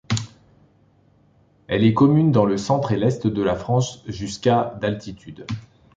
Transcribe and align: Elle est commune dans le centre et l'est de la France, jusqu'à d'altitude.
Elle 1.67 1.83
est 1.83 1.93
commune 1.93 2.31
dans 2.31 2.45
le 2.45 2.57
centre 2.57 2.91
et 2.91 2.97
l'est 2.97 3.27
de 3.27 3.41
la 3.43 3.55
France, 3.55 4.01
jusqu'à 4.07 4.75
d'altitude. 4.81 5.45